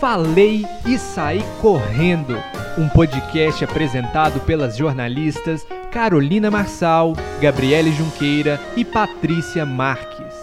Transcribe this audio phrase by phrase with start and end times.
[0.00, 2.34] Falei e Saí Correndo,
[2.78, 10.34] um podcast apresentado pelas jornalistas Carolina Marçal, Gabriele Junqueira e Patrícia Marques.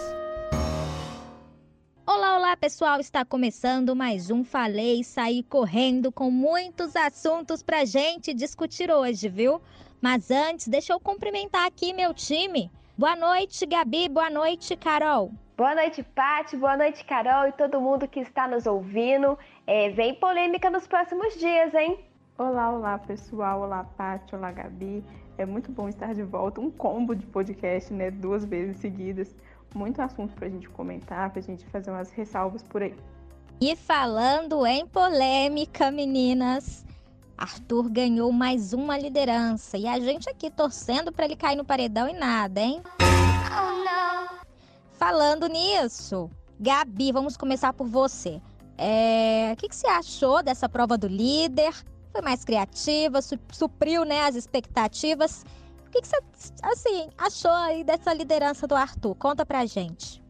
[2.04, 7.84] Olá, olá pessoal, está começando mais um Falei e Saí Correndo com muitos assuntos pra
[7.84, 9.62] gente discutir hoje, viu?
[10.00, 12.72] Mas antes, deixa eu cumprimentar aqui meu time.
[12.98, 15.32] Boa noite, Gabi, boa noite, Carol.
[15.56, 16.56] Boa noite, Pati.
[16.56, 19.38] Boa noite, Carol e todo mundo que está nos ouvindo.
[19.64, 22.00] É, vem polêmica nos próximos dias, hein?
[22.36, 23.60] Olá, olá, pessoal.
[23.60, 24.34] Olá, Pati.
[24.34, 25.04] Olá, Gabi.
[25.38, 26.60] É muito bom estar de volta.
[26.60, 28.10] Um combo de podcast, né?
[28.10, 29.32] Duas vezes seguidas.
[29.76, 32.96] Muito assunto para a gente comentar, para a gente fazer umas ressalvas por aí.
[33.60, 36.84] E falando em polêmica, meninas,
[37.38, 42.08] Arthur ganhou mais uma liderança e a gente aqui torcendo para ele cair no paredão
[42.08, 42.82] e nada, hein?
[43.00, 44.43] Oh, não.
[45.06, 48.40] Falando nisso, Gabi, vamos começar por você.
[48.78, 49.52] É...
[49.52, 51.74] O que, que você achou dessa prova do líder?
[52.10, 55.44] Foi mais criativa, su supriu né, as expectativas.
[55.86, 56.16] O que, que você
[56.62, 59.14] assim, achou aí dessa liderança do Arthur?
[59.16, 60.22] Conta pra gente.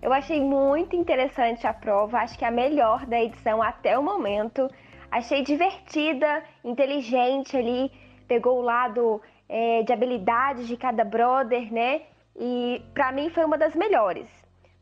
[0.00, 4.04] Eu achei muito interessante a prova, acho que é a melhor da edição até o
[4.04, 4.70] momento.
[5.10, 7.90] Achei divertida, inteligente ali,
[8.28, 12.02] pegou o lado é, de habilidades de cada brother, né?
[12.38, 14.28] E para mim foi uma das melhores.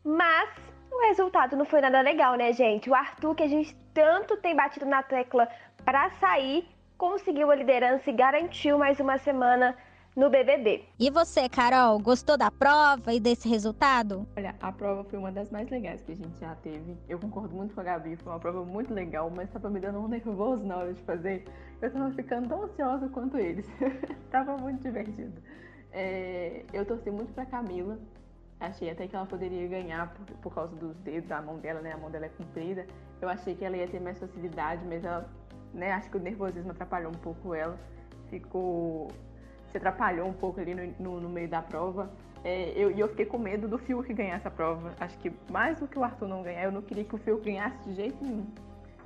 [0.03, 0.49] Mas
[0.91, 2.89] o resultado não foi nada legal, né, gente?
[2.89, 5.47] O Arthur, que a gente tanto tem batido na tecla
[5.83, 9.75] para sair, conseguiu a liderança e garantiu mais uma semana
[10.15, 10.85] no BBB.
[10.97, 14.25] E você, Carol, gostou da prova e desse resultado?
[14.37, 16.97] Olha, a prova foi uma das mais legais que a gente já teve.
[17.09, 19.99] Eu concordo muito com a Gabi, foi uma prova muito legal, mas tava me dando
[19.99, 21.45] um nervoso na hora de fazer.
[21.81, 23.67] Eu tava ficando tão ansiosa quanto eles.
[24.31, 25.41] tava muito divertido.
[25.95, 27.97] É, eu torci muito pra Camila.
[28.59, 31.93] Achei até que ela poderia ganhar por, por, causa dos dedos da mão dela, né?
[31.93, 32.85] A mão dela é comprida.
[33.21, 35.29] Eu achei que ela ia ter mais facilidade, mas ela,
[35.73, 35.93] né?
[35.93, 37.79] Acho que o nervosismo atrapalhou um pouco ela.
[38.29, 39.07] Ficou.
[39.69, 42.11] Se atrapalhou um pouco ali no, no, no meio da prova.
[42.43, 44.93] É, eu, e eu fiquei com medo do Fiuk ganhar essa prova.
[44.99, 47.43] Acho que mais do que o Arthur não ganhar, eu não queria que o Fiuk
[47.43, 48.45] ganhasse de jeito nenhum.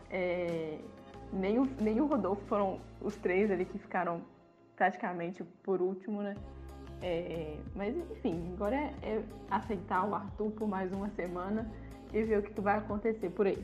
[0.10, 0.80] É,
[1.32, 4.22] nem, o, nem o Rodolfo foram os três ali que ficaram
[4.76, 6.36] praticamente por último, né?
[7.02, 11.70] É, mas enfim, agora é, é, aceitar o Arthur por mais uma semana
[12.14, 13.64] e ver o que vai acontecer por aí.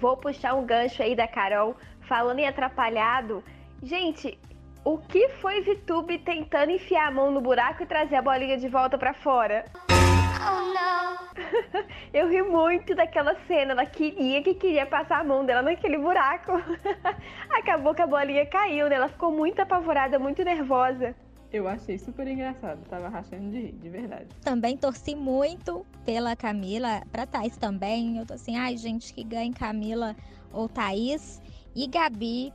[0.00, 1.76] Vou puxar um gancho aí da Carol,
[2.08, 3.42] falando em atrapalhado.
[3.82, 4.36] Gente,
[4.84, 8.68] o que foi Vitube tentando enfiar a mão no buraco e trazer a bolinha de
[8.68, 9.64] volta para fora?
[9.88, 11.16] Oh, não!
[12.12, 13.72] Eu ri muito daquela cena.
[13.72, 16.52] Ela queria que queria passar a mão dela naquele buraco.
[17.50, 18.96] Acabou que a bolinha caiu, né?
[18.96, 21.14] Ela ficou muito apavorada, muito nervosa.
[21.56, 24.26] Eu achei super engraçado, tava rachando de rir, de verdade.
[24.42, 28.18] Também torci muito pela Camila, pra Thaís também.
[28.18, 30.14] Eu tô assim, ai gente, que ganhe Camila
[30.52, 31.40] ou Thaís.
[31.74, 32.52] E Gabi,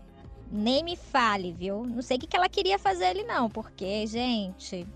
[0.52, 1.84] nem me fale, viu?
[1.84, 4.88] Não sei o que, que ela queria fazer ali, não, porque, gente.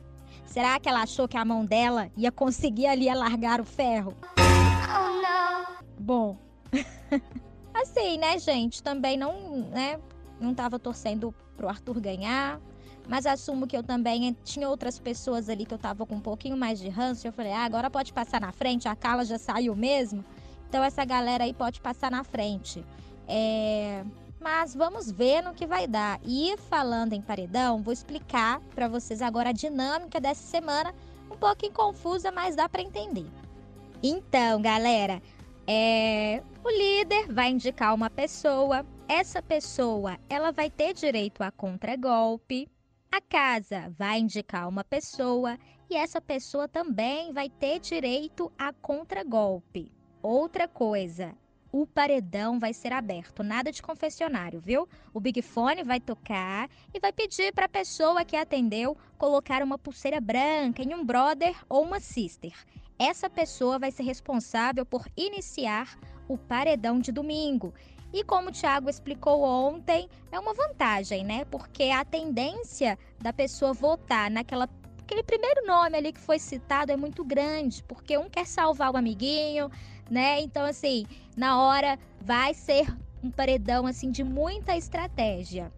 [0.45, 4.13] Será que ela achou que a mão dela ia conseguir ali alargar o ferro?
[4.37, 5.77] Oh, não!
[5.97, 6.37] Bom.
[7.73, 8.83] assim, né, gente?
[8.83, 9.99] Também não, né?
[10.39, 12.61] Não tava torcendo pro Arthur ganhar
[13.07, 16.57] mas assumo que eu também tinha outras pessoas ali que eu tava com um pouquinho
[16.57, 17.27] mais de ranço.
[17.27, 20.23] Eu falei, ah, agora pode passar na frente, a Carla já saiu mesmo.
[20.67, 22.83] Então essa galera aí pode passar na frente.
[23.27, 24.03] É...
[24.39, 26.19] Mas vamos ver no que vai dar.
[26.23, 30.93] E falando em paredão, vou explicar para vocês agora a dinâmica dessa semana,
[31.31, 33.25] um pouquinho confusa, mas dá para entender.
[34.03, 35.21] Então, galera,
[35.67, 36.43] é...
[36.63, 38.85] o líder vai indicar uma pessoa.
[39.07, 42.67] Essa pessoa, ela vai ter direito a contragolpe,
[43.15, 45.57] a casa vai indicar uma pessoa
[45.89, 49.89] e essa pessoa também vai ter direito a contragolpe.
[50.21, 51.33] Outra coisa,
[51.71, 54.85] o paredão vai ser aberto, nada de confessionário, viu?
[55.13, 59.77] O Big Fone vai tocar e vai pedir para a pessoa que atendeu colocar uma
[59.77, 62.53] pulseira branca em um brother ou uma sister.
[62.99, 65.97] Essa pessoa vai ser responsável por iniciar
[66.27, 67.73] o paredão de domingo.
[68.15, 71.43] E como o Thiago explicou ontem, é uma vantagem, né?
[71.51, 74.69] Porque a tendência da pessoa votar naquela
[74.99, 78.95] aquele primeiro nome ali que foi citado é muito grande, porque um quer salvar o
[78.95, 79.69] amiguinho,
[80.09, 80.39] né?
[80.39, 82.87] Então assim, na hora vai ser
[83.21, 85.69] um paredão assim de muita estratégia.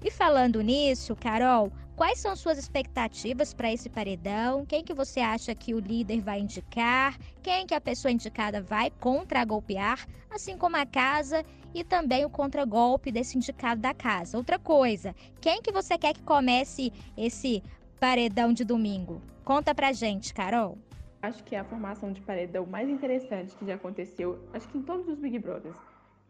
[0.00, 4.64] E falando nisso, Carol, quais são suas expectativas para esse paredão?
[4.64, 7.18] Quem que você acha que o líder vai indicar?
[7.42, 10.08] Quem que a pessoa indicada vai contra-golpear?
[10.30, 11.44] Assim como a casa
[11.74, 14.38] e também o contragolpe desse indicado da casa.
[14.38, 17.62] Outra coisa, quem que você quer que comece esse
[18.00, 19.20] paredão de domingo?
[19.44, 20.78] Conta pra gente, Carol.
[21.20, 24.82] Acho que é a formação de paredão mais interessante que já aconteceu, acho que em
[24.82, 25.76] todos os Big Brothers.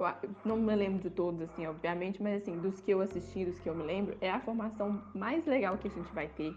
[0.05, 3.59] Eu não me lembro de todos, assim, obviamente, mas assim, dos que eu assisti, dos
[3.59, 6.55] que eu me lembro, é a formação mais legal que a gente vai ter,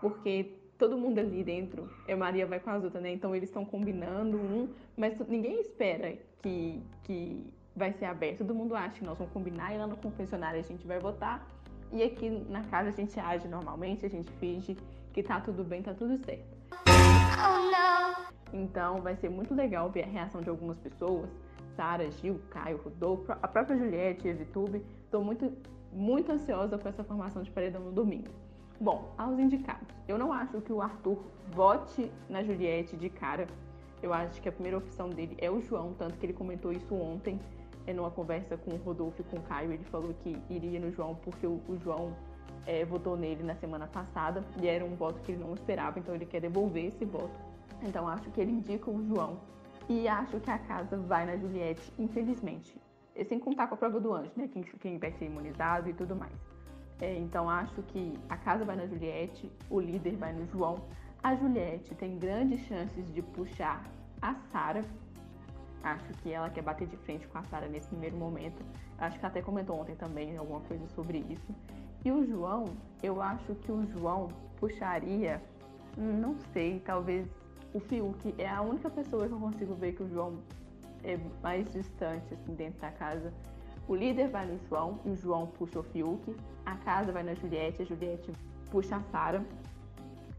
[0.00, 3.12] porque todo mundo ali dentro, é Maria vai com as outras, né?
[3.12, 7.44] Então eles estão combinando um, mas ninguém espera que, que
[7.74, 8.38] vai ser aberto.
[8.38, 11.46] Todo mundo acha que nós vamos combinar e lá no confessionário a gente vai votar.
[11.92, 14.76] E aqui na casa a gente age normalmente, a gente finge
[15.12, 16.56] que tá tudo bem, tá tudo certo.
[16.72, 17.68] Oh,
[18.52, 21.28] então vai ser muito legal ver a reação de algumas pessoas.
[21.78, 24.84] Sara, Gil, Caio, Rodolfo, a própria Juliette e a Vitube.
[25.04, 25.52] Estou muito,
[25.92, 28.32] muito ansiosa com essa formação de paredão no domingo.
[28.80, 29.86] Bom, aos indicados.
[30.08, 31.22] Eu não acho que o Arthur
[31.52, 33.46] vote na Juliette de cara.
[34.02, 36.92] Eu acho que a primeira opção dele é o João, tanto que ele comentou isso
[36.96, 37.40] ontem,
[37.86, 39.70] é, numa conversa com o Rodolfo e com o Caio.
[39.70, 42.12] Ele falou que iria no João porque o, o João
[42.66, 46.12] é, votou nele na semana passada e era um voto que ele não esperava, então
[46.12, 47.38] ele quer devolver esse voto.
[47.84, 49.38] Então acho que ele indica o João
[49.88, 52.78] e acho que a casa vai na Juliette, infelizmente.
[53.16, 54.48] E sem contar com a prova do anjo, né?
[54.52, 56.32] Quem, quem vai ser imunizado e tudo mais.
[57.00, 60.84] É, então acho que a casa vai na Juliette, o líder vai no João.
[61.22, 63.82] A Juliette tem grandes chances de puxar
[64.20, 64.84] a Sara.
[65.82, 68.62] Acho que ela quer bater de frente com a Sara nesse primeiro momento.
[68.98, 71.54] Acho que até comentou ontem também alguma coisa sobre isso.
[72.04, 72.64] E o João,
[73.02, 75.42] eu acho que o João puxaria,
[75.96, 77.26] não sei, talvez
[77.78, 80.38] o Fiuk é a única pessoa que eu consigo ver que o João
[81.02, 83.32] é mais distante assim dentro da casa
[83.88, 86.36] o líder vai no João e o João puxa o Fiuk.
[86.66, 88.30] A casa vai na Juliette, a Juliette
[88.70, 89.42] puxa a Sara.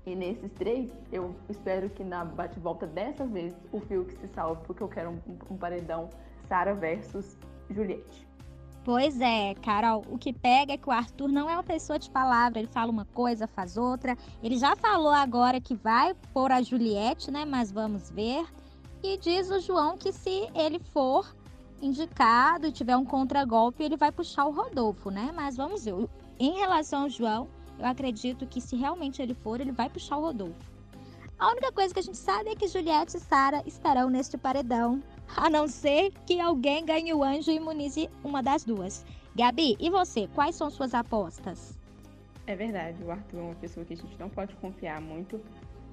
[0.06, 4.84] E nesses três, eu espero que na bate-volta dessa vez o Fiuk se salve, porque
[4.84, 5.20] eu quero um,
[5.50, 6.12] um paredão
[6.48, 7.36] Sara versus
[7.72, 8.29] Juliette.
[8.92, 12.10] Pois é, Carol, o que pega é que o Arthur não é uma pessoa de
[12.10, 14.18] palavra, ele fala uma coisa, faz outra.
[14.42, 17.46] Ele já falou agora que vai pôr a Juliette, né?
[17.46, 18.48] Mas vamos ver.
[19.04, 21.36] E diz o João que se ele for,
[21.80, 25.32] indicado e tiver um contragolpe, ele vai puxar o Rodolfo, né?
[25.36, 26.10] Mas vamos ver.
[26.40, 27.48] Em relação ao João,
[27.78, 30.69] eu acredito que se realmente ele for, ele vai puxar o Rodolfo.
[31.40, 35.02] A única coisa que a gente sabe é que Juliette e Sara estarão neste paredão,
[35.38, 39.06] a não ser que alguém ganhe o anjo e imunize uma das duas.
[39.34, 40.28] Gabi, e você?
[40.36, 41.80] Quais são suas apostas?
[42.46, 45.40] É verdade, o Arthur é uma pessoa que a gente não pode confiar muito.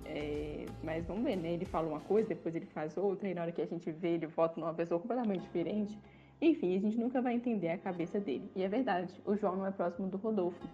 [0.05, 1.53] É, mas vamos ver, né?
[1.53, 4.15] Ele fala uma coisa, depois ele faz outra, e na hora que a gente vê,
[4.15, 5.97] ele vota numa pessoa completamente diferente.
[6.41, 8.51] Enfim, a gente nunca vai entender a cabeça dele.
[8.57, 10.67] E é verdade, o João não é próximo do Rodolfo.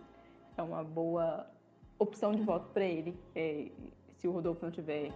[0.56, 1.46] É uma boa
[1.98, 3.14] opção de voto para ele.
[3.34, 3.70] É,
[4.22, 5.10] se o Rodolfo não tiver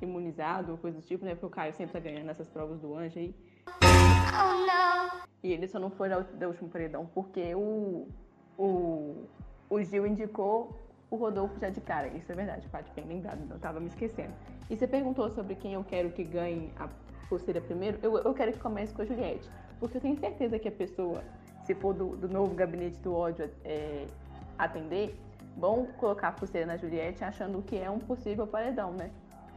[0.00, 1.32] imunizado ou coisa do tipo, né?
[1.32, 3.34] Porque o Caio sempre tá ganhando essas provas do anjo aí.
[3.66, 8.08] Oh, e ele só não foi da última paredão porque o,
[8.56, 9.26] o,
[9.68, 12.06] o Gil indicou o Rodolfo já de cara.
[12.08, 14.32] Isso é verdade, Paty, bem lembrado, não estava me esquecendo.
[14.70, 16.88] E você perguntou sobre quem eu quero que ganhe a
[17.28, 17.98] pulseira primeiro.
[18.02, 19.48] Eu, eu quero que comece com a Juliette,
[19.80, 21.22] porque eu tenho certeza que a pessoa,
[21.64, 24.06] se for do, do novo gabinete do ódio é,
[24.58, 25.16] atender,
[25.56, 29.10] vão colocar a pulseira na Juliette achando que é um possível paredão, né?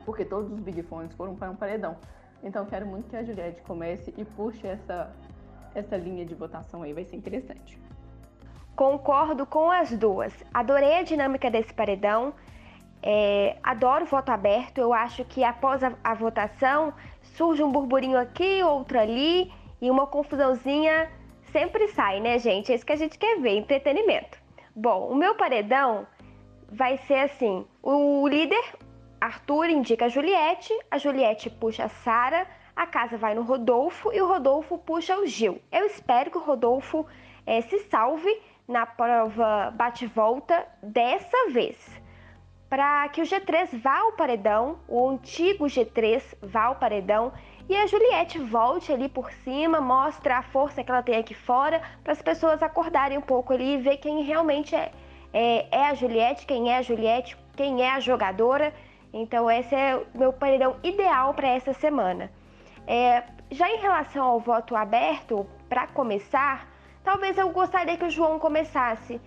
[0.06, 1.98] Porque todos os Big Fones foram para um paredão.
[2.42, 5.14] Então quero muito que a Juliette comece e puxe essa,
[5.76, 7.78] essa linha de votação aí, vai ser interessante.
[8.76, 10.34] Concordo com as duas.
[10.54, 12.34] Adorei a dinâmica desse paredão.
[13.04, 14.78] É, adoro voto aberto.
[14.78, 20.08] Eu acho que após a, a votação surge um burburinho aqui, outro ali e uma
[20.08, 21.10] confusãozinha
[21.52, 22.72] sempre sai, né, gente?
[22.72, 24.39] É isso que a gente quer ver, entretenimento.
[24.82, 26.08] Bom, o meu paredão
[26.72, 28.64] vai ser assim: o líder
[29.20, 34.22] Arthur indica a Juliette, a Juliette puxa a Sara, a casa vai no Rodolfo e
[34.22, 35.62] o Rodolfo puxa o Gil.
[35.70, 37.06] Eu espero que o Rodolfo
[37.46, 38.34] é, se salve
[38.66, 41.78] na prova bate-volta dessa vez.
[42.70, 47.34] Para que o G3 vá ao paredão, o antigo G3 vá ao paredão
[47.70, 51.82] e a Juliette volte ali por cima, mostra a força que ela tem aqui fora,
[52.04, 54.92] para as pessoas acordarem um pouco ali e ver quem realmente é,
[55.32, 58.74] é, é a Juliette, quem é a Juliette, quem é a jogadora.
[59.14, 62.32] Então, esse é o meu paredão ideal para essa semana.
[62.88, 66.68] É, já em relação ao voto aberto, para começar,
[67.04, 69.20] Talvez eu gostaria que o João começasse,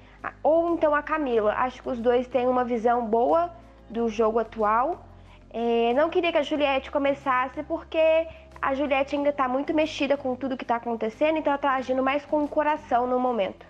[0.42, 1.52] ou então a Camila.
[1.54, 3.50] Acho que os dois têm uma visão boa
[3.90, 5.04] do jogo atual.
[5.52, 8.26] É, não queria que a Juliette começasse porque
[8.60, 12.02] a Juliette ainda está muito mexida com tudo que está acontecendo, então ela está agindo
[12.02, 13.66] mais com o coração no momento.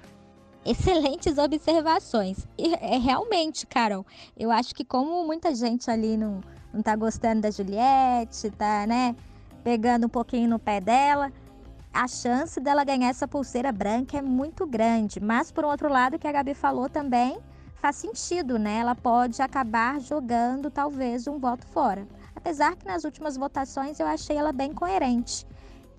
[0.64, 2.46] Excelentes observações.
[2.56, 4.06] E é realmente, Carol,
[4.38, 6.40] eu acho que como muita gente ali não,
[6.72, 9.16] não tá gostando da Juliette, tá, né,
[9.64, 11.32] pegando um pouquinho no pé dela,
[11.92, 15.18] a chance dela ganhar essa pulseira branca é muito grande.
[15.18, 17.38] Mas, por outro lado, o que a Gabi falou também
[17.82, 18.78] faz sentido, né?
[18.78, 22.06] Ela pode acabar jogando talvez um voto fora.
[22.32, 25.44] Apesar que nas últimas votações eu achei ela bem coerente.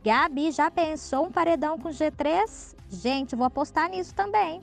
[0.02, 2.74] Gabi, já pensou um paredão com G3?
[2.90, 4.62] Gente, vou apostar nisso também.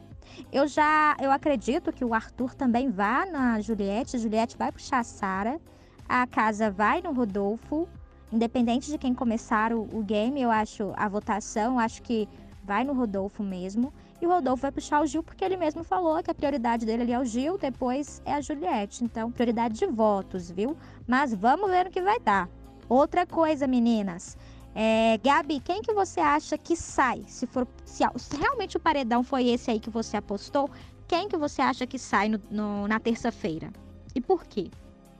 [0.50, 5.04] Eu já, eu acredito que o Arthur também vá na Juliette, Juliette vai puxar a
[5.04, 5.60] Sara,
[6.08, 7.86] a casa vai no Rodolfo,
[8.32, 12.26] independente de quem começar o, o game, eu acho a votação, acho que
[12.64, 13.92] vai no Rodolfo mesmo.
[14.20, 17.02] E o Rodolfo vai puxar o Gil porque ele mesmo falou que a prioridade dele
[17.02, 19.02] ali é o Gil, depois é a Juliette.
[19.02, 20.76] Então, prioridade de votos, viu?
[21.06, 22.48] Mas vamos ver o que vai dar.
[22.88, 24.36] Outra coisa, meninas.
[24.74, 27.24] É, Gabi, quem que você acha que sai?
[27.26, 30.70] Se for se, se, realmente o paredão foi esse aí que você apostou,
[31.08, 33.70] quem que você acha que sai no, no, na terça-feira?
[34.14, 34.70] E por quê?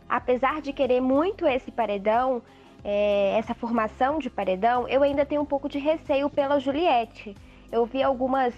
[0.09, 2.43] Apesar de querer muito esse paredão,
[2.85, 7.37] é, essa formação de paredão, eu ainda tenho um pouco de receio pela Juliette.
[7.73, 8.55] Eu vi algumas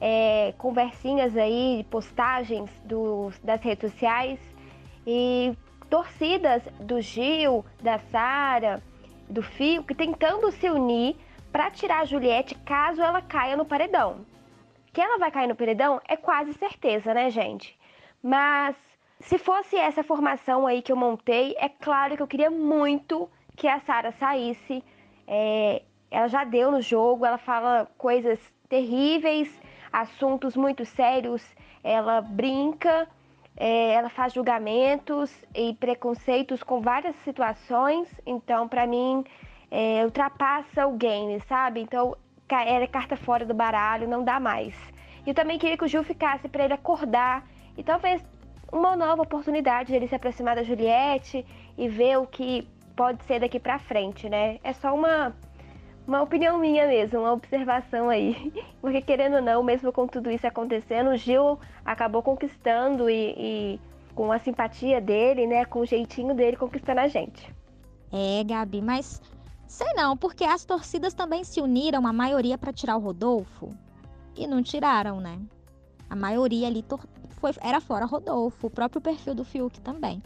[0.00, 4.38] é, conversinhas aí, postagens do, das redes sociais
[5.06, 5.56] e
[5.88, 8.82] torcidas do Gil, da Sara,
[9.28, 11.16] do Fio, que tentando se unir
[11.52, 14.26] para tirar a Juliette caso ela caia no paredão.
[14.92, 17.78] Que ela vai cair no paredão é quase certeza, né, gente?
[18.22, 18.76] Mas
[19.20, 23.66] se fosse essa formação aí que eu montei, é claro que eu queria muito que
[23.66, 24.82] a Sara saísse.
[25.26, 28.38] É, ela já deu no jogo, ela fala coisas
[28.68, 29.48] terríveis,
[29.92, 31.42] assuntos muito sérios,
[31.82, 33.08] ela brinca,
[33.56, 39.24] é, ela faz julgamentos e preconceitos com várias situações, então para mim
[39.70, 41.80] é, ultrapassa o game, sabe?
[41.80, 42.16] Então
[42.48, 44.74] ela é carta fora do baralho, não dá mais.
[45.24, 47.44] E eu também queria que o Gil ficasse para ele acordar
[47.76, 48.24] e talvez
[48.72, 51.44] uma nova oportunidade de ele se aproximar da Juliette
[51.76, 54.58] e ver o que pode ser daqui para frente, né?
[54.62, 55.34] É só uma
[56.06, 58.52] uma opinião minha mesmo, uma observação aí.
[58.80, 63.80] Porque querendo ou não, mesmo com tudo isso acontecendo, o Gil acabou conquistando e, e
[64.14, 67.54] com a simpatia dele, né, com o jeitinho dele conquistando a gente.
[68.12, 69.20] É, Gabi, mas
[69.66, 73.74] sei não, porque as torcidas também se uniram, a maioria para tirar o Rodolfo
[74.36, 75.38] e não tiraram, né?
[76.08, 76.84] A maioria ali
[77.40, 80.22] foi, era fora Rodolfo, o próprio perfil do Fiuk também.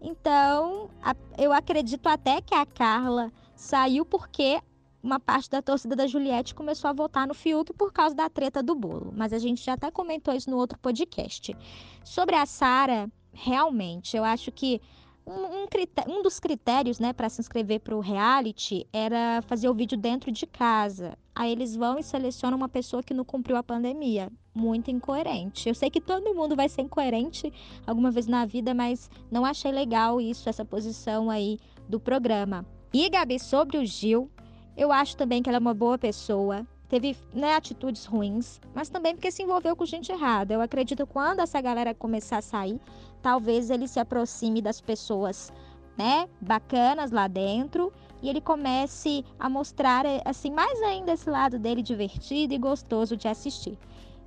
[0.00, 4.60] Então, a, eu acredito até que a Carla saiu porque
[5.02, 8.62] uma parte da torcida da Juliette começou a votar no Fiuk por causa da treta
[8.62, 9.12] do bolo.
[9.14, 11.56] Mas a gente já até comentou isso no outro podcast.
[12.04, 14.80] Sobre a Sara, realmente, eu acho que
[15.26, 15.66] um, um,
[16.08, 20.30] um dos critérios né, para se inscrever para o reality era fazer o vídeo dentro
[20.30, 21.18] de casa.
[21.34, 24.30] Aí eles vão e selecionam uma pessoa que não cumpriu a pandemia.
[24.54, 25.68] Muito incoerente.
[25.68, 27.52] Eu sei que todo mundo vai ser incoerente
[27.86, 32.64] alguma vez na vida, mas não achei legal isso, essa posição aí do programa.
[32.92, 34.30] E, Gabi, sobre o Gil,
[34.76, 36.66] eu acho também que ela é uma boa pessoa.
[36.88, 40.54] Teve né, atitudes ruins, mas também porque se envolveu com gente errada.
[40.54, 42.80] Eu acredito que quando essa galera começar a sair,
[43.20, 45.52] talvez ele se aproxime das pessoas
[45.98, 47.92] né, bacanas lá dentro
[48.22, 53.26] e ele comece a mostrar assim mais ainda esse lado dele divertido e gostoso de
[53.26, 53.76] assistir.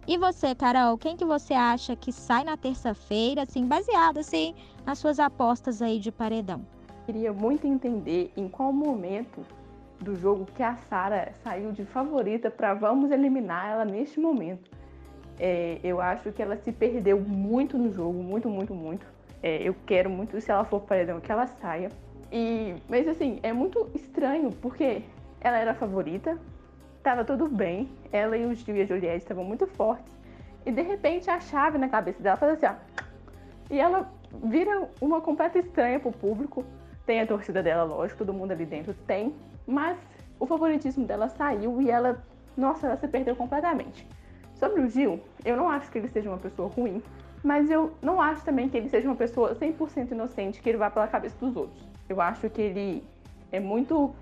[0.08, 4.98] E você, Carol, quem que você acha que sai na terça-feira, assim, baseado assim nas
[4.98, 6.65] suas apostas aí de paredão?
[7.06, 9.46] Queria muito entender em qual momento
[10.00, 14.70] do jogo que a Sara saiu de favorita para vamos eliminar ela neste momento.
[15.39, 19.06] É, eu acho que ela se perdeu muito no jogo, muito, muito, muito.
[19.41, 21.89] É, eu quero muito, se ela for paredão, que ela saia.
[22.32, 25.01] E, mas assim, é muito estranho, porque
[25.41, 26.38] ela era a favorita,
[27.01, 30.13] tava tudo bem, ela e o Gil e a Juliette estavam muito fortes,
[30.65, 33.03] e de repente a chave na cabeça dela faz assim, ó,
[33.72, 34.12] e ela
[34.44, 36.63] vira uma completa estranha pro público.
[37.06, 39.34] Tem a torcida dela, lógico, todo mundo ali dentro tem,
[39.69, 39.97] mas
[40.39, 42.23] o favoritismo dela saiu e ela,
[42.57, 44.07] nossa, ela se perdeu completamente.
[44.55, 47.01] Sobre o Gil, eu não acho que ele seja uma pessoa ruim,
[47.43, 50.89] mas eu não acho também que ele seja uma pessoa 100% inocente, que ele vá
[50.89, 51.88] pela cabeça dos outros.
[52.09, 53.03] Eu acho que ele
[53.51, 54.13] é muito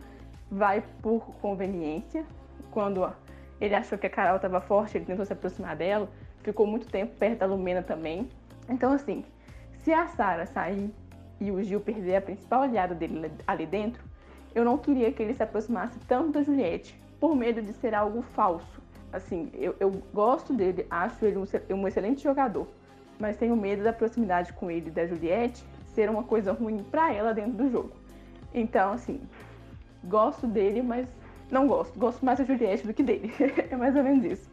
[0.50, 2.26] vai por conveniência.
[2.72, 3.12] Quando
[3.60, 6.10] ele achou que a Carol estava forte, ele tentou se aproximar dela,
[6.44, 8.30] ficou muito tempo perto da Lumena também.
[8.70, 9.26] Então, assim,
[9.80, 10.94] se a Sara sair
[11.40, 14.04] e o Gil perder a principal aliada dele ali dentro,
[14.58, 18.24] eu não queria que ele se aproximasse tanto da Juliette, por medo de ser algo
[18.24, 18.82] falso.
[19.14, 21.46] Assim, eu, eu gosto dele, acho ele um,
[21.76, 22.68] um excelente jogador,
[23.20, 27.14] mas tenho medo da proximidade com ele e da Juliette ser uma coisa ruim para
[27.14, 27.92] ela dentro do jogo.
[28.52, 29.22] Então, assim,
[30.04, 31.08] gosto dele, mas
[31.52, 31.98] não gosto.
[32.00, 33.32] Gosto mais da Juliette do que dele.
[33.70, 34.50] é mais ou menos isso.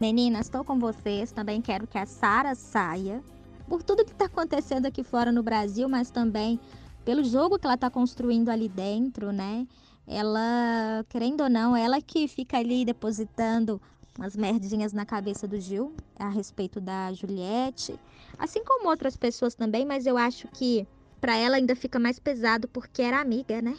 [0.00, 1.30] Meninas, estou com vocês.
[1.30, 3.22] Também quero que a Sara saia.
[3.68, 6.58] Por tudo que está acontecendo aqui fora no Brasil, mas também
[7.04, 9.66] pelo jogo que ela está construindo ali dentro, né?
[10.06, 13.80] Ela, querendo ou não, ela que fica ali depositando
[14.18, 17.98] umas merdinhas na cabeça do Gil a respeito da Juliette,
[18.38, 20.86] assim como outras pessoas também, mas eu acho que
[21.20, 23.76] para ela ainda fica mais pesado porque era amiga, né?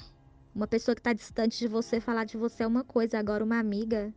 [0.54, 3.60] Uma pessoa que está distante de você falar de você é uma coisa, agora uma
[3.60, 4.14] amiga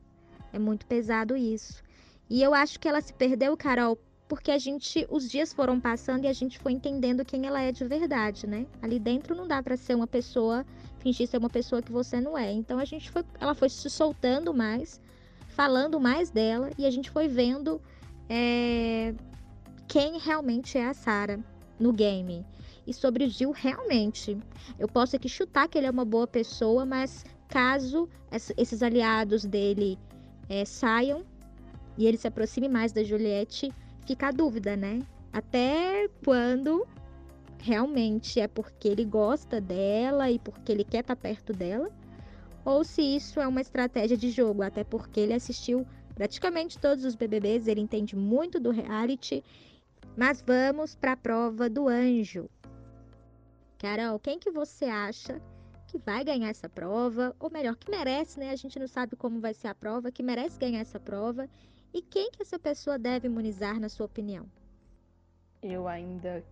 [0.53, 1.83] é muito pesado isso.
[2.29, 3.99] E eu acho que ela se perdeu, Carol,
[4.35, 7.71] porque a gente, os dias foram passando e a gente foi entendendo quem ela é
[7.71, 8.67] de verdade, né?
[8.83, 10.67] Ali dentro não dá para ser uma pessoa,
[10.99, 12.53] fingir ser uma pessoa que você não é.
[12.53, 15.01] Então a gente foi, ela foi se soltando mais,
[15.51, 17.81] falando mais dela e a gente foi vendo
[18.29, 19.15] é,
[19.87, 21.39] quem realmente é a Sara
[21.79, 22.45] no game.
[22.87, 24.37] E sobre o Gil, realmente,
[24.79, 28.09] eu posso aqui chutar que ele é uma boa pessoa, mas caso
[28.57, 29.97] esses aliados dele
[30.49, 31.25] é, saiam
[31.97, 33.73] e ele se aproxime mais da Juliette,
[34.07, 35.03] fica a dúvida, né?
[35.33, 36.87] Até quando
[37.59, 41.91] realmente é porque ele gosta dela e porque ele quer estar perto dela,
[42.65, 47.15] ou se isso é uma estratégia de jogo, até porque ele assistiu praticamente todos os
[47.15, 49.43] BBBs, ele entende muito do reality.
[50.17, 52.49] Mas vamos para a prova do anjo.
[53.79, 55.41] Carol, quem que você acha
[55.89, 58.51] que vai ganhar essa prova, ou melhor, que merece, né?
[58.51, 61.49] A gente não sabe como vai ser a prova, que merece ganhar essa prova
[61.95, 64.47] e quem que essa pessoa deve imunizar, na sua opinião?
[65.63, 66.45] Eu ainda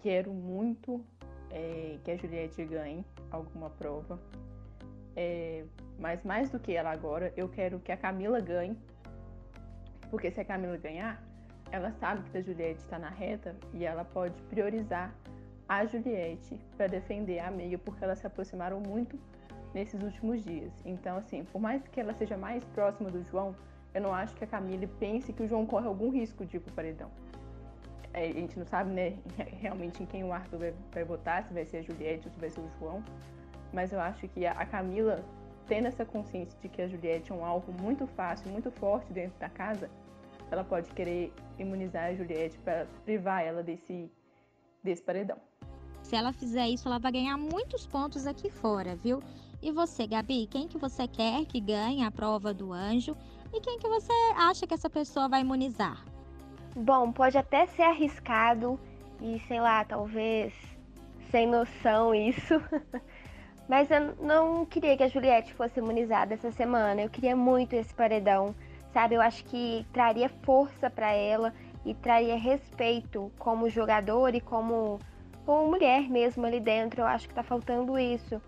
[0.00, 1.02] quero muito
[1.50, 4.20] é, que a Juliette ganhe alguma prova.
[5.16, 5.64] É,
[5.98, 8.76] mas mais do que ela agora, eu quero que a Camila ganhe.
[10.10, 11.24] Porque se a Camila ganhar,
[11.72, 15.14] ela sabe que a Juliette está na reta e ela pode priorizar
[15.66, 19.18] a Juliette para defender a amiga, porque elas se aproximaram muito
[19.72, 20.72] nesses últimos dias.
[20.84, 23.56] Então, assim, por mais que ela seja mais próxima do João,
[23.94, 26.60] eu não acho que a Camille pense que o João corre algum risco de ir
[26.60, 27.10] pro paredão.
[28.12, 29.16] É, a gente não sabe, né,
[29.60, 32.40] realmente em quem o Arthur vai, vai votar, se vai ser a Juliette ou se
[32.40, 33.02] vai ser o João.
[33.72, 35.24] Mas eu acho que a Camila,
[35.66, 39.38] tendo essa consciência de que a Juliette é um alvo muito fácil, muito forte dentro
[39.38, 39.88] da casa,
[40.50, 44.10] ela pode querer imunizar a Juliette para privar ela desse,
[44.82, 45.38] desse paredão.
[46.02, 49.20] Se ela fizer isso, ela vai ganhar muitos pontos aqui fora, viu?
[49.62, 53.16] E você, Gabi, quem que você quer que ganhe a prova do anjo?
[53.54, 56.04] E quem que você acha que essa pessoa vai imunizar?
[56.74, 58.80] Bom, pode até ser arriscado
[59.20, 60.52] e sei lá, talvez
[61.30, 62.60] sem noção isso.
[63.68, 67.02] Mas eu não queria que a Juliette fosse imunizada essa semana.
[67.02, 68.52] Eu queria muito esse paredão,
[68.92, 69.14] sabe?
[69.14, 74.98] Eu acho que traria força para ela e traria respeito como jogador e como,
[75.46, 77.02] como mulher mesmo ali dentro.
[77.02, 78.42] Eu acho que tá faltando isso.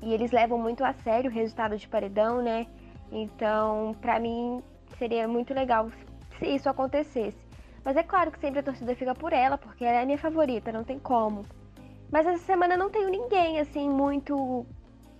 [0.00, 2.68] E eles levam muito a sério o resultado de paredão, né?
[3.10, 4.62] Então, para mim,
[4.98, 5.90] seria muito legal
[6.38, 7.38] se isso acontecesse.
[7.84, 10.18] Mas é claro que sempre a torcida fica por ela, porque ela é a minha
[10.18, 11.44] favorita, não tem como.
[12.10, 14.66] Mas essa semana não tenho ninguém assim muito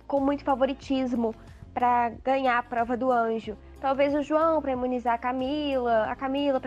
[0.07, 1.33] com muito favoritismo
[1.73, 3.57] para ganhar a prova do anjo.
[3.79, 6.59] Talvez o João para imunizar a Camila, a Camila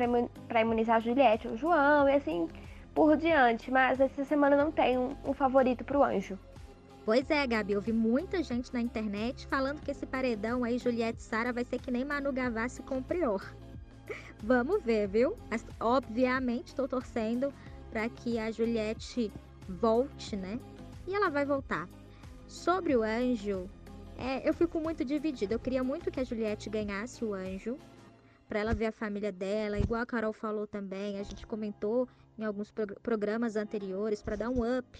[0.49, 2.49] para imunizar a Juliette, o João e assim
[2.95, 3.71] por diante.
[3.71, 6.39] Mas essa semana não tem um, um favorito para o anjo.
[7.05, 11.21] Pois é, Gabi, eu vi muita gente na internet falando que esse paredão aí, Juliette
[11.21, 13.45] Sara, vai ser que nem Manu Gavassi com o Prior.
[14.43, 15.37] Vamos ver, viu?
[15.51, 17.53] Mas, obviamente, estou torcendo
[17.91, 19.31] para que a Juliette
[19.69, 20.59] volte, né?
[21.07, 21.87] E ela vai voltar.
[22.49, 23.69] Sobre o anjo,
[24.17, 25.55] é, eu fico muito dividida.
[25.55, 27.77] Eu queria muito que a Juliette ganhasse o anjo,
[28.49, 31.21] para ela ver a família dela, igual a Carol falou também.
[31.21, 34.99] A gente comentou em alguns programas anteriores para dar um up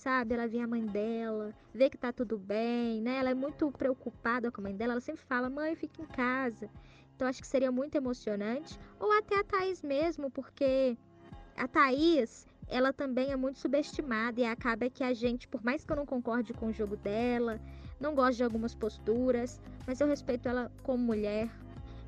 [0.00, 0.34] sabe?
[0.34, 3.18] Ela vê a mãe dela, vê que tá tudo bem, né?
[3.18, 6.68] Ela é muito preocupada com a mãe dela, ela sempre fala: mãe, fica em casa.
[7.14, 8.78] Então acho que seria muito emocionante.
[8.98, 10.96] Ou até a Thaís mesmo, porque
[11.54, 15.92] a Thaís, ela também é muito subestimada e acaba que a gente, por mais que
[15.92, 17.60] eu não concorde com o jogo dela,
[18.00, 21.50] não gosto de algumas posturas, mas eu respeito ela como mulher.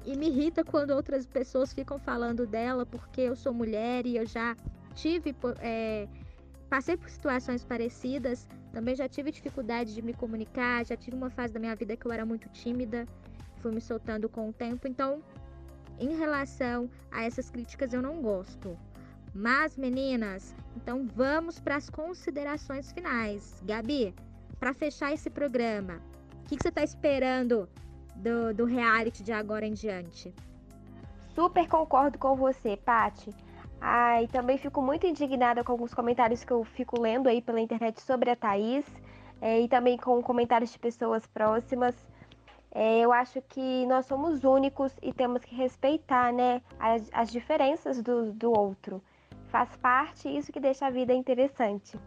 [0.06, 4.24] E me irrita quando outras pessoas ficam falando dela porque eu sou mulher e eu
[4.24, 4.56] já
[4.94, 5.36] tive.
[5.60, 6.08] É,
[6.72, 11.52] Passei por situações parecidas, também já tive dificuldade de me comunicar, já tive uma fase
[11.52, 13.06] da minha vida que eu era muito tímida,
[13.58, 15.22] fui me soltando com o tempo, então
[15.98, 18.74] em relação a essas críticas eu não gosto.
[19.34, 23.62] Mas meninas, então vamos para as considerações finais.
[23.66, 24.14] Gabi,
[24.58, 26.00] para fechar esse programa,
[26.40, 27.68] o que, que, você está esperando
[28.16, 30.34] do, do reality de agora em diante?
[31.34, 33.28] Super concordo com você, Pati.
[33.84, 37.60] Ah, e também fico muito indignada com alguns comentários que eu fico lendo aí pela
[37.60, 38.86] internet sobre a Thaís,
[39.40, 41.96] é, e também com comentários de pessoas próximas.
[42.72, 48.00] É, eu acho que nós somos únicos e temos que respeitar né, as, as diferenças
[48.00, 49.02] do, do outro.
[49.48, 51.98] Faz parte isso que deixa a vida interessante.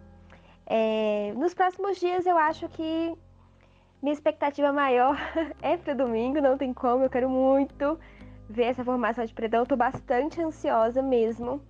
[0.65, 3.13] É, nos próximos dias eu acho que
[4.01, 5.17] minha expectativa maior
[5.61, 7.99] é para domingo, não tem como, eu quero muito
[8.49, 9.61] ver essa formação de predão.
[9.61, 11.61] Eu tô bastante ansiosa mesmo.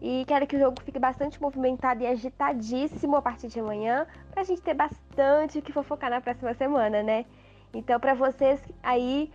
[0.00, 4.42] E quero que o jogo fique bastante movimentado e agitadíssimo a partir de amanhã, para
[4.42, 7.24] a gente ter bastante o que fofocar na próxima semana, né?
[7.74, 9.30] Então, para vocês aí,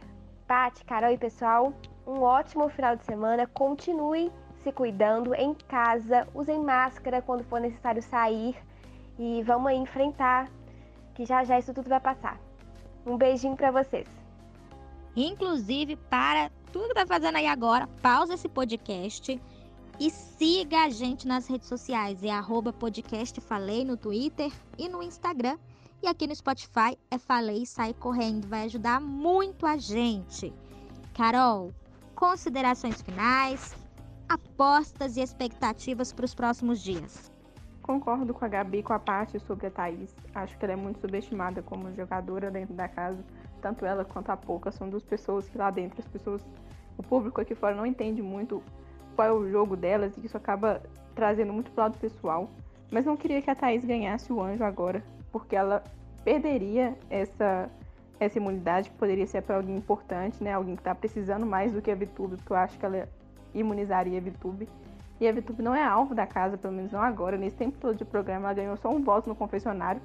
[0.48, 1.74] Paty, Carol e pessoal,
[2.08, 3.46] um ótimo final de semana.
[3.46, 4.32] Continue
[4.64, 8.56] se cuidando em casa, usem máscara quando for necessário sair
[9.20, 10.50] e vamos aí enfrentar,
[11.14, 12.40] que já já isso tudo vai passar.
[13.06, 14.08] Um beijinho para vocês.
[15.16, 19.40] Inclusive, para tudo que tá fazendo aí agora, pausa esse podcast
[20.00, 22.24] e siga a gente nas redes sociais.
[22.24, 25.58] É arroba podcast Falei no Twitter e no Instagram.
[26.02, 28.48] E aqui no Spotify é Falei e Sai Correndo.
[28.48, 30.52] Vai ajudar muito a gente.
[31.14, 31.72] Carol,
[32.16, 33.76] considerações finais,
[34.28, 37.32] apostas e expectativas para os próximos dias.
[37.84, 40.16] Concordo com a Gabi com a parte sobre a Thaís.
[40.34, 43.24] Acho que ela é muito subestimada como jogadora dentro da casa.
[43.64, 46.46] Tanto ela quanto a Pouca são duas pessoas que lá dentro as pessoas,
[46.98, 48.62] o público aqui fora não entende muito
[49.16, 50.82] qual é o jogo delas e isso acaba
[51.16, 52.50] trazendo muito pro lado pessoal.
[52.92, 55.82] Mas não queria que a Thaís ganhasse o anjo agora, porque ela
[56.26, 57.70] perderia essa,
[58.20, 60.52] essa imunidade que poderia ser para alguém importante, né?
[60.52, 63.08] Alguém que está precisando mais do que a Vitube, porque eu acho que ela
[63.54, 64.68] imunizaria a Vitube.
[65.22, 67.38] E a Vitube não é alvo da casa, pelo menos não agora.
[67.38, 70.02] Nesse tempo todo de programa, ela ganhou só um voto no confessionário,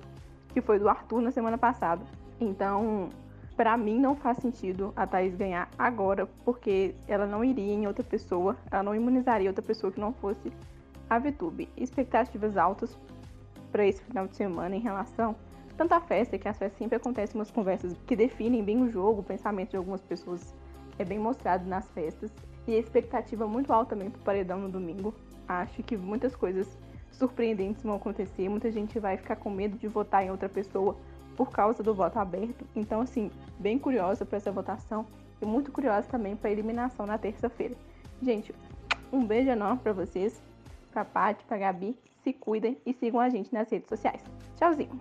[0.51, 2.05] que foi do Arthur na semana passada.
[2.41, 3.11] Então,
[3.59, 8.05] para mim não faz sentido a Thaís ganhar agora, porque ela não iria em outra
[8.05, 10.53] pessoa, ela não imunizaria outra pessoa que não fosse
[11.11, 11.69] a VTube.
[11.77, 12.97] Expectativas altas
[13.73, 15.35] para esse final de semana em relação
[15.77, 19.23] tanto à festa, que as festas sempre acontecem umas conversas que definem bem o jogo,
[19.23, 20.55] o pensamento de algumas pessoas
[20.97, 22.31] é bem mostrado nas festas,
[22.65, 25.13] e a expectativa muito alta também para o paredão no domingo.
[25.49, 26.79] Acho que muitas coisas
[27.11, 30.97] surpreendentes vão acontecer, muita gente vai ficar com medo de votar em outra pessoa
[31.39, 32.67] por causa do voto aberto.
[32.75, 35.07] Então, assim, bem curiosa para essa votação
[35.41, 37.77] e muito curiosa também para a eliminação na terça-feira.
[38.21, 38.53] Gente,
[39.13, 40.43] um beijo enorme para vocês,
[40.91, 41.97] para Paty, para Gabi.
[42.25, 44.21] Se cuidem e sigam a gente nas redes sociais.
[44.57, 45.01] Tchauzinho.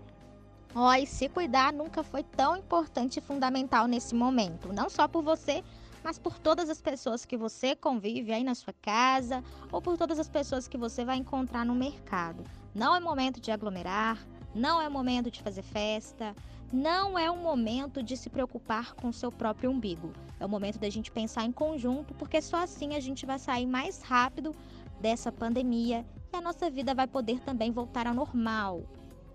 [0.75, 4.71] Ó, e se cuidar nunca foi tão importante e fundamental nesse momento.
[4.71, 5.63] Não só por você,
[6.03, 10.19] mas por todas as pessoas que você convive aí na sua casa ou por todas
[10.19, 12.43] as pessoas que você vai encontrar no mercado.
[12.75, 14.19] Não é momento de aglomerar,
[14.53, 16.35] não é momento de fazer festa,
[16.71, 20.11] não é o momento de se preocupar com o seu próprio umbigo.
[20.39, 23.65] É o momento da gente pensar em conjunto, porque só assim a gente vai sair
[23.65, 24.53] mais rápido
[24.99, 28.83] dessa pandemia e a nossa vida vai poder também voltar ao normal,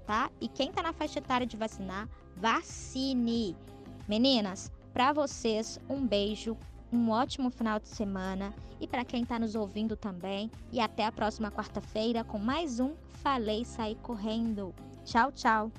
[0.06, 0.30] tá?
[0.40, 3.56] E quem está na faixa etária de vacinar, vacine.
[4.06, 6.56] Meninas, para vocês, um beijo,
[6.92, 10.50] um ótimo final de semana e para quem está nos ouvindo também.
[10.70, 14.74] E até a próxima quarta-feira com mais um Falei Sair Correndo.
[15.04, 15.72] Tchau, tchau.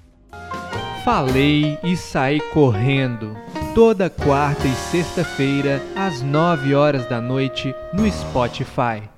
[1.04, 3.36] Falei e saí correndo.
[3.76, 9.13] Toda quarta e sexta-feira, às nove horas da noite, no Spotify.